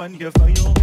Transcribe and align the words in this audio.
I'm 0.00 0.16
so 0.16 0.30
Gas. 0.30 0.77